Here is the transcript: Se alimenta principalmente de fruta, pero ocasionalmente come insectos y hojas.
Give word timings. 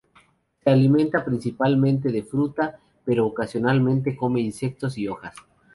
Se 0.63 0.67
alimenta 0.71 1.23
principalmente 1.23 2.11
de 2.11 2.23
fruta, 2.23 2.79
pero 3.05 3.27
ocasionalmente 3.27 4.15
come 4.17 4.41
insectos 4.41 4.97
y 4.97 5.07
hojas. 5.07 5.35